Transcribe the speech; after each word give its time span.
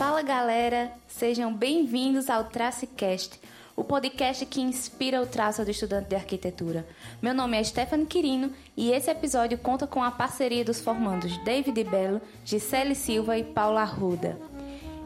Fala 0.00 0.22
galera, 0.22 0.90
sejam 1.06 1.52
bem-vindos 1.52 2.30
ao 2.30 2.44
Tracecast, 2.44 3.38
o 3.76 3.84
podcast 3.84 4.46
que 4.46 4.62
inspira 4.62 5.20
o 5.20 5.26
traço 5.26 5.62
do 5.62 5.70
estudante 5.70 6.08
de 6.08 6.16
arquitetura. 6.16 6.88
Meu 7.20 7.34
nome 7.34 7.58
é 7.58 7.62
Stephanie 7.62 8.06
Quirino 8.06 8.50
e 8.74 8.92
esse 8.92 9.10
episódio 9.10 9.58
conta 9.58 9.86
com 9.86 10.02
a 10.02 10.10
parceria 10.10 10.64
dos 10.64 10.80
formandos 10.80 11.36
David 11.44 11.84
Belo, 11.84 12.22
Gisele 12.46 12.94
Silva 12.94 13.36
e 13.36 13.44
Paula 13.44 13.82
Arruda. 13.82 14.38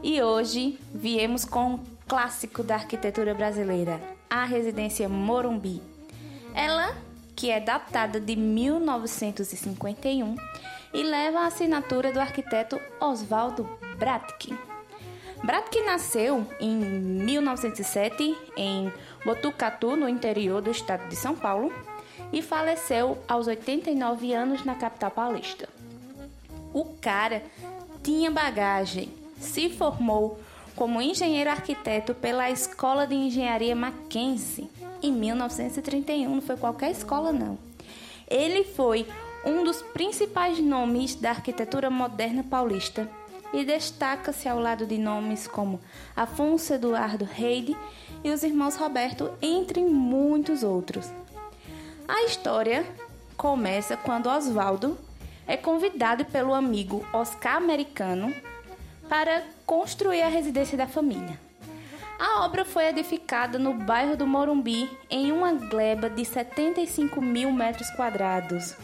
E 0.00 0.22
hoje 0.22 0.78
viemos 0.94 1.44
com 1.44 1.72
um 1.72 1.80
clássico 2.06 2.62
da 2.62 2.76
arquitetura 2.76 3.34
brasileira, 3.34 4.00
a 4.30 4.44
residência 4.44 5.08
Morumbi. 5.08 5.82
Ela, 6.54 6.96
que 7.34 7.50
é 7.50 7.58
datada 7.58 8.20
de 8.20 8.36
1951 8.36 10.36
e 10.94 11.02
leva 11.02 11.40
a 11.40 11.46
assinatura 11.46 12.12
do 12.12 12.20
arquiteto 12.20 12.80
Oswaldo 13.00 13.68
Bratkin. 13.98 14.56
Bratkin 15.44 15.84
nasceu 15.84 16.46
em 16.58 16.74
1907 16.74 18.34
em 18.56 18.90
Botucatu, 19.26 19.94
no 19.94 20.08
interior 20.08 20.62
do 20.62 20.70
estado 20.70 21.06
de 21.06 21.16
São 21.16 21.36
Paulo, 21.36 21.70
e 22.32 22.40
faleceu 22.40 23.18
aos 23.28 23.46
89 23.46 24.32
anos 24.32 24.64
na 24.64 24.74
capital 24.74 25.10
paulista. 25.10 25.68
O 26.72 26.86
cara 26.98 27.42
tinha 28.02 28.30
bagagem, 28.30 29.10
se 29.38 29.68
formou 29.68 30.40
como 30.74 31.02
engenheiro 31.02 31.50
arquiteto 31.50 32.14
pela 32.14 32.50
Escola 32.50 33.06
de 33.06 33.14
Engenharia 33.14 33.76
Mackenzie 33.76 34.70
em 35.02 35.12
1931, 35.12 36.36
não 36.36 36.40
foi 36.40 36.56
qualquer 36.56 36.90
escola 36.90 37.34
não. 37.34 37.58
Ele 38.30 38.64
foi 38.64 39.06
um 39.44 39.62
dos 39.62 39.82
principais 39.82 40.58
nomes 40.58 41.14
da 41.14 41.28
arquitetura 41.28 41.90
moderna 41.90 42.42
paulista 42.42 43.06
e 43.54 43.64
destaca-se 43.64 44.48
ao 44.48 44.58
lado 44.58 44.84
de 44.84 44.98
nomes 44.98 45.46
como 45.46 45.80
Afonso 46.16 46.74
Eduardo 46.74 47.24
Reide 47.24 47.76
e 48.24 48.30
os 48.30 48.42
irmãos 48.42 48.74
Roberto, 48.74 49.30
entre 49.40 49.80
muitos 49.80 50.64
outros. 50.64 51.08
A 52.08 52.24
história 52.24 52.84
começa 53.36 53.96
quando 53.96 54.28
Oswaldo 54.28 54.98
é 55.46 55.56
convidado 55.56 56.24
pelo 56.24 56.52
amigo 56.52 57.06
Oscar 57.12 57.56
Americano 57.56 58.34
para 59.08 59.44
construir 59.64 60.22
a 60.22 60.28
residência 60.28 60.76
da 60.76 60.88
família. 60.88 61.43
A 62.18 62.44
obra 62.44 62.64
foi 62.64 62.86
edificada 62.86 63.58
no 63.58 63.74
bairro 63.74 64.16
do 64.16 64.26
Morumbi, 64.26 64.88
em 65.10 65.32
uma 65.32 65.52
gleba 65.52 66.08
de 66.08 66.24
75 66.24 67.20
mil 67.20 67.52
metros 67.52 67.90
quadrados. 67.90 68.76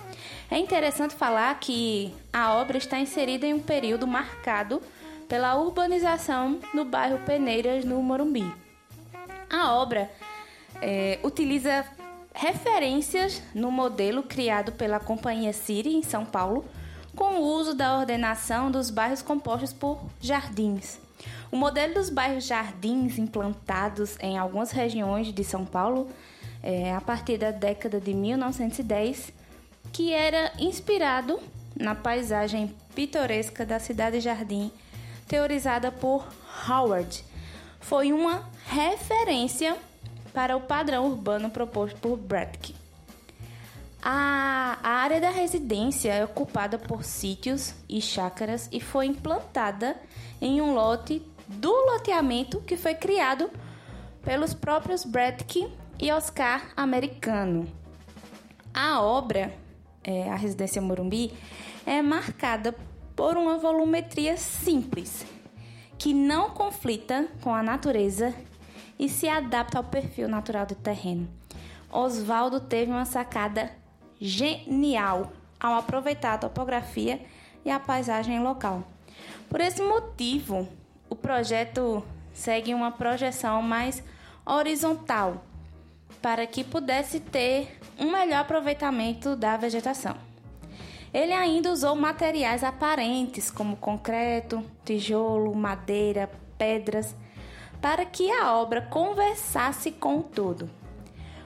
É 0.51 0.59
interessante 0.59 1.15
falar 1.15 1.59
que 1.61 2.13
a 2.33 2.55
obra 2.55 2.77
está 2.77 2.99
inserida 2.99 3.47
em 3.47 3.55
um 3.55 3.61
período 3.61 4.07
marcado 4.07 4.83
pela 5.29 5.55
urbanização 5.55 6.59
no 6.75 6.85
bairro 6.85 7.19
Peneiras, 7.25 7.85
no 7.85 8.03
Morumbi. 8.03 8.53
A 9.49 9.75
obra 9.75 10.11
é, 10.83 11.21
utiliza 11.23 11.87
referências 12.35 13.43
no 13.55 13.71
modelo 13.71 14.25
criado 14.25 14.73
pela 14.73 14.99
Companhia 14.99 15.53
Siri 15.53 15.95
em 15.95 16.03
São 16.03 16.25
Paulo, 16.25 16.65
com 17.15 17.37
o 17.37 17.43
uso 17.43 17.75
da 17.75 17.99
ordenação 17.99 18.71
dos 18.71 18.91
bairros 18.91 19.23
compostos 19.23 19.73
por 19.73 20.01
jardins. 20.21 20.99
O 21.51 21.57
modelo 21.57 21.95
dos 21.95 22.11
bairros 22.11 22.47
jardins 22.47 23.19
implantados 23.19 24.17
em 24.21 24.39
algumas 24.39 24.71
regiões 24.71 25.33
de 25.33 25.45
São 25.45 25.65
Paulo, 25.65 26.09
é, 26.63 26.95
a 26.95 27.01
partir 27.01 27.39
da 27.39 27.51
década 27.51 28.01
de 28.01 28.15
1910, 28.15 29.33
que 29.93 30.13
era 30.13 30.53
inspirado 30.59 31.41
na 31.77 31.95
paisagem 31.95 32.75
pitoresca 32.95 33.65
da 33.65 33.79
cidade 33.79 34.21
jardim, 34.21 34.71
teorizada 35.27 35.91
por 35.91 36.27
Howard. 36.69 37.25
Foi 37.81 38.13
uma 38.13 38.49
referência 38.67 39.77
para 40.33 40.57
o 40.57 40.61
padrão 40.61 41.07
urbano 41.07 41.51
proposto 41.51 41.99
por 41.99 42.17
Bradke. 42.17 42.80
A, 44.03 44.79
área 44.83 45.21
da 45.21 45.31
residência 45.31 46.13
é 46.13 46.25
ocupada 46.25 46.79
por 46.79 47.05
sítios 47.05 47.75
e 47.89 48.01
chácaras 48.01 48.69
e 48.73 48.81
foi 48.81 49.07
implantada 49.07 49.97
em 50.41 50.61
um 50.61 50.73
lote 50.75 51.23
do 51.47 51.71
loteamento 51.71 52.61
que 52.61 52.77
foi 52.77 52.95
criado 52.95 53.51
pelos 54.23 54.55
próprios 54.55 55.05
Bradke 55.05 55.69
e 55.99 56.11
Oscar 56.11 56.71
Americano. 56.77 57.67
A 58.73 59.03
obra, 59.03 59.53
é, 60.03 60.31
a 60.31 60.37
Residência 60.37 60.81
Morumbi, 60.81 61.33
é 61.85 62.01
marcada 62.01 62.75
por 63.15 63.37
uma 63.37 63.59
volumetria 63.59 64.37
simples, 64.37 65.27
que 65.99 66.15
não 66.15 66.51
conflita 66.51 67.29
com 67.43 67.55
a 67.55 67.63
natureza 67.63 68.35
e 68.99 69.09
se 69.09 69.29
adapta 69.29 69.77
ao 69.77 69.85
perfil 69.85 70.29
natural 70.29 70.65
do 70.65 70.75
terreno. 70.75 71.29
Oswaldo 71.93 72.61
teve 72.61 72.91
uma 72.91 73.05
sacada 73.05 73.80
genial 74.21 75.33
ao 75.59 75.75
aproveitar 75.75 76.35
a 76.35 76.39
topografia 76.39 77.21
e 77.65 77.71
a 77.71 77.81
paisagem 77.81 78.41
local. 78.41 78.85
Por 79.49 79.61
esse 79.61 79.83
motivo, 79.83 80.69
o 81.09 81.17
projeto 81.17 82.05
segue 82.33 82.75
uma 82.75 82.91
projeção 82.91 83.63
mais 83.63 84.03
horizontal 84.47 85.45
para 86.23 86.47
que 86.47 86.63
pudesse 86.63 87.21
ter 87.21 87.79
um 87.99 88.11
melhor 88.11 88.41
aproveitamento 88.41 89.35
da 89.35 89.57
vegetação. 89.57 90.17
Ele 91.13 91.33
ainda 91.33 91.73
usou 91.73 91.97
materiais 91.97 92.63
aparentes 92.63 93.51
como 93.51 93.77
concreto, 93.77 94.65
tijolo, 94.85 95.55
madeira, 95.55 96.31
pedras, 96.57 97.17
para 97.81 98.05
que 98.05 98.31
a 98.31 98.55
obra 98.55 98.83
conversasse 98.83 99.91
com 99.91 100.19
o 100.19 100.23
todo. 100.23 100.71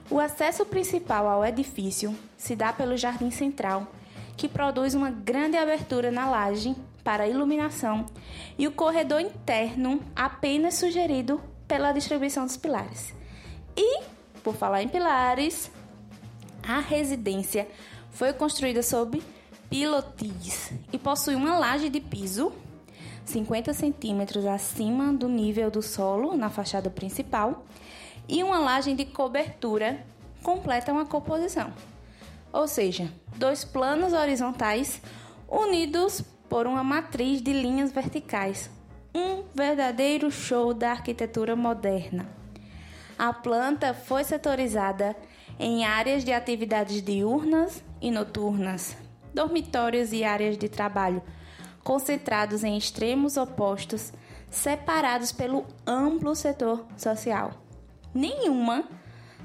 O 0.09 0.19
acesso 0.19 0.65
principal 0.65 1.27
ao 1.27 1.43
edifício 1.43 2.15
se 2.37 2.55
dá 2.55 2.71
pelo 2.71 2.95
jardim 2.95 3.31
central, 3.31 3.87
que 4.37 4.47
produz 4.47 4.93
uma 4.93 5.09
grande 5.09 5.57
abertura 5.57 6.11
na 6.11 6.29
laje 6.29 6.75
para 7.03 7.27
iluminação, 7.27 8.05
e 8.57 8.67
o 8.67 8.71
corredor 8.71 9.19
interno 9.19 9.99
apenas 10.15 10.75
sugerido 10.75 11.41
pela 11.67 11.91
distribuição 11.91 12.45
dos 12.45 12.57
pilares. 12.57 13.13
E, 13.75 14.03
por 14.43 14.55
falar 14.55 14.83
em 14.83 14.87
pilares, 14.87 15.71
a 16.67 16.79
residência 16.79 17.67
foi 18.11 18.31
construída 18.33 18.83
sob 18.83 19.21
pilotis 19.69 20.71
e 20.93 20.97
possui 20.97 21.35
uma 21.35 21.57
laje 21.57 21.89
de 21.89 21.99
piso 21.99 22.51
50 23.25 23.73
centímetros 23.73 24.45
acima 24.45 25.11
do 25.11 25.27
nível 25.27 25.71
do 25.71 25.81
solo 25.81 26.37
na 26.37 26.49
fachada 26.49 26.89
principal 26.89 27.65
e 28.27 28.43
uma 28.43 28.59
laje 28.59 28.93
de 28.93 29.05
cobertura 29.05 30.05
completam 30.43 30.99
a 30.99 31.05
composição. 31.05 31.73
Ou 32.53 32.67
seja, 32.67 33.11
dois 33.35 33.65
planos 33.65 34.13
horizontais 34.13 35.01
unidos 35.47 36.23
por 36.49 36.67
uma 36.67 36.83
matriz 36.83 37.41
de 37.41 37.51
linhas 37.51 37.91
verticais. 37.91 38.69
Um 39.13 39.43
verdadeiro 39.53 40.29
show 40.29 40.73
da 40.73 40.91
arquitetura 40.91 41.55
moderna. 41.55 42.29
A 43.17 43.31
planta 43.31 43.93
foi 43.93 44.23
setorizada 44.23 45.15
em 45.57 45.85
áreas 45.85 46.23
de 46.23 46.33
atividades 46.33 47.01
diurnas 47.01 47.81
e 48.01 48.11
noturnas, 48.11 48.95
dormitórios 49.33 50.11
e 50.11 50.23
áreas 50.23 50.57
de 50.57 50.67
trabalho, 50.67 51.23
concentrados 51.83 52.63
em 52.63 52.77
extremos 52.77 53.37
opostos, 53.37 54.11
separados 54.49 55.31
pelo 55.31 55.65
amplo 55.87 56.35
setor 56.35 56.85
social. 56.97 57.64
Nenhuma 58.15 58.85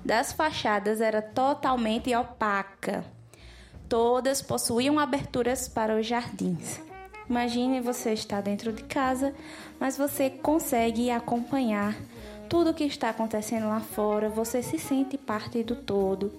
das 0.05 0.33
fachadas 0.33 1.01
era 1.01 1.21
totalmente 1.21 2.15
opaca. 2.15 3.05
Todas 3.89 4.41
possuíam 4.41 4.97
aberturas 4.97 5.67
para 5.67 5.97
os 5.97 6.07
jardins. 6.07 6.81
Imagine 7.29 7.81
você 7.81 8.13
estar 8.13 8.41
dentro 8.41 8.73
de 8.73 8.85
casa, 8.85 9.35
mas 9.81 9.97
você 9.97 10.31
consegue 10.31 11.11
acompanhar 11.11 11.97
tudo 12.49 12.71
o 12.71 12.75
que 12.75 12.85
está 12.85 13.11
acontecendo 13.11 13.69
lá 13.69 13.81
fora, 13.81 14.29
você 14.29 14.63
se 14.63 14.79
sente 14.79 15.19
parte 15.19 15.65
do 15.65 15.75
todo. 15.75 16.33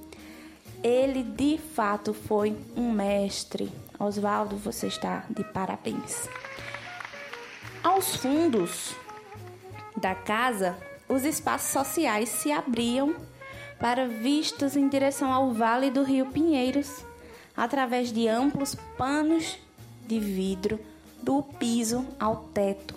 Ele 0.82 1.24
de 1.24 1.58
fato 1.58 2.14
foi 2.14 2.58
um 2.78 2.92
mestre. 2.92 3.70
Oswaldo, 4.00 4.56
você 4.56 4.88
está 4.88 5.26
de 5.30 5.44
parabéns. 5.44 6.30
Aos 7.84 8.16
fundos 8.16 8.96
da 9.96 10.16
casa, 10.16 10.78
os 11.12 11.26
espaços 11.26 11.72
sociais 11.72 12.30
se 12.30 12.52
abriam 12.52 13.14
para 13.80 14.08
vistas 14.08 14.78
em 14.78 14.88
direção 14.88 15.34
ao 15.34 15.52
vale 15.52 15.92
do 15.92 16.04
Rio 16.04 16.28
Pinheiros, 16.28 17.04
através 17.56 18.14
de 18.14 18.30
amplos 18.30 18.76
panos 18.98 19.58
de 20.08 20.20
vidro 20.20 20.80
do 21.22 21.44
piso 21.44 22.06
ao 22.18 22.38
teto, 22.54 22.96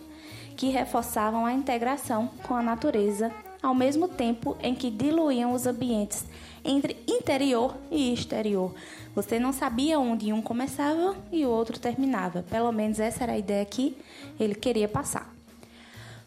que 0.57 0.69
reforçavam 0.69 1.45
a 1.45 1.53
integração 1.53 2.31
com 2.47 2.55
a 2.55 2.63
natureza, 2.63 3.33
ao 3.61 3.75
mesmo 3.75 4.07
tempo 4.07 4.57
em 4.63 4.75
que 4.75 4.91
diluíam 4.91 5.53
os 5.53 5.67
ambientes 5.67 6.25
entre 6.65 6.97
interior 7.09 7.75
e 7.91 8.13
exterior. 8.13 8.73
Você 9.15 9.41
não 9.41 9.53
sabia 9.53 9.99
onde 9.99 10.33
um 10.33 10.41
começava 10.41 11.17
e 11.33 11.45
o 11.45 11.51
outro 11.51 11.81
terminava. 11.81 12.45
Pelo 12.49 12.71
menos 12.71 13.01
essa 13.01 13.25
era 13.25 13.33
a 13.33 13.39
ideia 13.39 13.65
que 13.65 13.97
ele 14.39 14.55
queria 14.55 14.89
passar. 14.89 15.34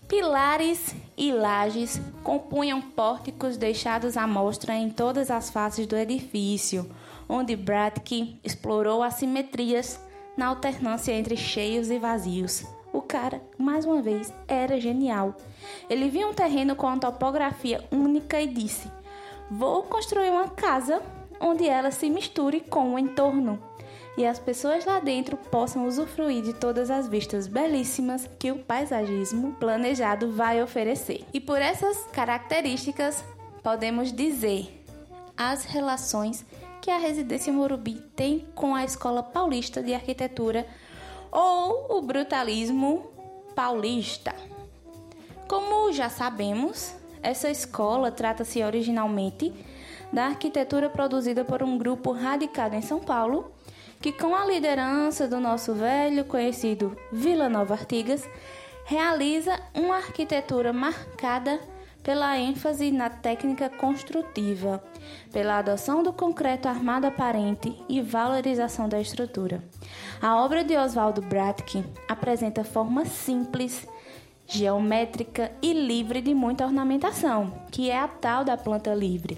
Pilares 0.07 0.95
e 1.17 1.33
lajes 1.33 1.99
compunham 2.23 2.81
pórticos 2.81 3.57
deixados 3.57 4.15
à 4.15 4.25
mostra 4.25 4.73
em 4.73 4.89
todas 4.89 5.29
as 5.29 5.49
faces 5.49 5.85
do 5.85 5.97
edifício, 5.97 6.89
onde 7.27 7.57
Bradke 7.57 8.39
explorou 8.41 9.03
assimetrias 9.03 9.99
na 10.37 10.47
alternância 10.47 11.11
entre 11.11 11.35
cheios 11.35 11.91
e 11.91 11.99
vazios. 11.99 12.65
O 12.93 13.01
cara, 13.01 13.41
mais 13.57 13.83
uma 13.83 14.01
vez, 14.01 14.33
era 14.47 14.79
genial. 14.79 15.35
Ele 15.89 16.07
viu 16.07 16.29
um 16.29 16.33
terreno 16.33 16.73
com 16.73 16.87
uma 16.87 16.97
topografia 16.97 17.83
única 17.91 18.39
e 18.39 18.47
disse: 18.47 18.89
Vou 19.51 19.83
construir 19.83 20.29
uma 20.29 20.47
casa 20.47 21.01
onde 21.37 21.67
ela 21.67 21.91
se 21.91 22.09
misture 22.09 22.61
com 22.61 22.93
o 22.93 22.99
entorno 22.99 23.61
e 24.17 24.25
as 24.25 24.39
pessoas 24.39 24.83
lá 24.83 24.99
dentro 24.99 25.37
possam 25.37 25.85
usufruir 25.85 26.41
de 26.41 26.51
todas 26.51 26.89
as 26.89 27.07
vistas 27.07 27.47
belíssimas 27.47 28.27
que 28.39 28.51
o 28.51 28.57
paisagismo 28.57 29.53
planejado 29.59 30.31
vai 30.31 30.61
oferecer. 30.61 31.23
E 31.31 31.39
por 31.39 31.61
essas 31.61 32.03
características, 32.11 33.23
podemos 33.61 34.11
dizer 34.11 34.83
as 35.37 35.65
relações 35.65 36.43
que 36.81 36.89
a 36.89 36.97
Residência 36.97 37.53
Morumbi 37.53 38.01
tem 38.15 38.47
com 38.55 38.73
a 38.73 38.83
Escola 38.83 39.21
Paulista 39.21 39.83
de 39.83 39.93
Arquitetura 39.93 40.65
ou 41.31 41.97
o 41.97 42.01
brutalismo 42.01 43.11
paulista. 43.53 44.33
Como 45.47 45.93
já 45.93 46.09
sabemos, 46.09 46.95
essa 47.21 47.51
escola 47.51 48.11
trata-se 48.11 48.63
originalmente 48.63 49.53
da 50.11 50.25
arquitetura 50.25 50.89
produzida 50.89 51.45
por 51.45 51.61
um 51.61 51.77
grupo 51.77 52.11
radicado 52.11 52.75
em 52.75 52.81
São 52.81 52.99
Paulo, 52.99 53.51
que 54.01 54.11
com 54.11 54.35
a 54.35 54.45
liderança 54.45 55.27
do 55.27 55.39
nosso 55.39 55.73
velho 55.73 56.25
conhecido 56.25 56.97
Vila 57.11 57.49
Nova 57.49 57.73
Artigas, 57.73 58.27
realiza 58.85 59.59
uma 59.73 59.97
arquitetura 59.97 60.71
marcada 60.71 61.59
pela 62.07 62.37
ênfase 62.37 62.89
na 62.89 63.09
técnica 63.09 63.69
construtiva, 63.69 64.81
pela 65.29 65.57
adoção 65.57 66.01
do 66.01 66.13
concreto 66.13 66.69
armado 66.69 67.05
aparente 67.05 67.77
e 67.89 67.99
valorização 67.99 68.87
da 68.87 69.01
estrutura. 69.01 69.61
A 70.21 70.41
obra 70.41 70.63
de 70.63 70.77
Oswaldo 70.77 71.21
Bratkin 71.21 71.83
apresenta 72.07 72.63
forma 72.63 73.05
simples, 73.05 73.85
geométrica 74.45 75.51
e 75.61 75.73
livre 75.73 76.21
de 76.21 76.33
muita 76.33 76.65
ornamentação, 76.65 77.51
que 77.69 77.89
é 77.89 77.99
a 77.99 78.07
tal 78.07 78.45
da 78.45 78.55
planta 78.55 78.95
livre. 78.95 79.37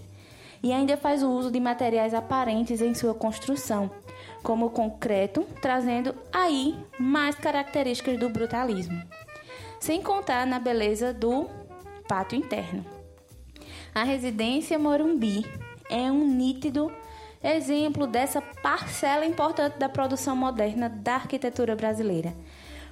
E 0.61 0.71
ainda 0.71 0.95
faz 0.95 1.23
o 1.23 1.31
uso 1.31 1.49
de 1.49 1.59
materiais 1.59 2.13
aparentes 2.13 2.81
em 2.81 2.93
sua 2.93 3.15
construção, 3.15 3.89
como 4.43 4.67
o 4.67 4.69
concreto, 4.69 5.45
trazendo 5.61 6.15
aí 6.31 6.75
mais 6.99 7.35
características 7.35 8.17
do 8.17 8.29
brutalismo. 8.29 9.01
Sem 9.79 10.01
contar 10.01 10.45
na 10.45 10.59
beleza 10.59 11.13
do 11.13 11.47
pátio 12.07 12.37
interno. 12.37 12.85
A 13.93 14.03
residência 14.03 14.77
Morumbi 14.77 15.45
é 15.89 16.11
um 16.11 16.27
nítido 16.27 16.91
exemplo 17.43 18.05
dessa 18.05 18.41
parcela 18.41 19.25
importante 19.25 19.77
da 19.77 19.87
produção 19.87 20.35
moderna 20.35 20.89
da 20.89 21.15
arquitetura 21.15 21.75
brasileira. 21.75 22.33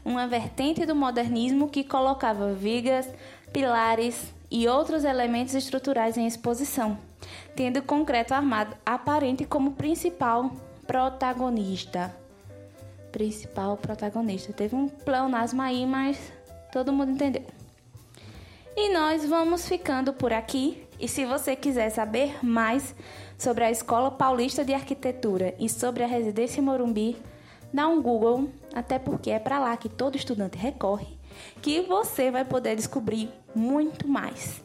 Uma 0.03 0.25
vertente 0.27 0.85
do 0.85 0.95
modernismo 0.95 1.67
que 1.67 1.83
colocava 1.83 2.53
vigas, 2.53 3.09
pilares 3.51 4.33
e 4.49 4.67
outros 4.67 5.03
elementos 5.03 5.53
estruturais 5.53 6.17
em 6.17 6.25
exposição, 6.25 6.97
tendo 7.55 7.79
o 7.79 7.83
concreto 7.83 8.33
armado 8.33 8.75
aparente 8.85 9.45
como 9.45 9.73
principal 9.73 10.51
protagonista. 10.87 12.15
Principal 13.11 13.77
protagonista. 13.77 14.53
Teve 14.53 14.75
um 14.75 14.87
pleonasmo 14.87 15.61
aí, 15.61 15.85
mas 15.85 16.31
todo 16.71 16.93
mundo 16.93 17.11
entendeu. 17.11 17.45
E 18.75 18.93
nós 18.93 19.25
vamos 19.25 19.67
ficando 19.67 20.13
por 20.13 20.31
aqui. 20.31 20.83
E 20.99 21.07
se 21.07 21.25
você 21.25 21.55
quiser 21.55 21.89
saber 21.89 22.43
mais 22.43 22.95
sobre 23.37 23.63
a 23.63 23.71
Escola 23.71 24.09
Paulista 24.09 24.63
de 24.65 24.73
Arquitetura 24.73 25.53
e 25.59 25.69
sobre 25.69 26.03
a 26.03 26.07
Residência 26.07 26.61
Morumbi, 26.61 27.17
dá 27.71 27.87
um 27.87 28.01
Google, 28.01 28.49
até 28.73 28.97
porque 28.97 29.29
é 29.29 29.39
para 29.39 29.59
lá 29.59 29.77
que 29.77 29.89
todo 29.89 30.15
estudante 30.15 30.57
recorre, 30.57 31.07
que 31.61 31.81
você 31.81 32.31
vai 32.31 32.45
poder 32.45 32.75
descobrir 32.75 33.31
muito 33.53 34.07
mais. 34.07 34.61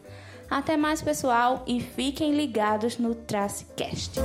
Até 0.51 0.77
mais, 0.77 1.01
pessoal, 1.01 1.65
e 1.67 1.81
fiquem 1.81 2.35
ligados 2.35 2.99
no 2.99 3.15
Tracecast. 3.15 4.21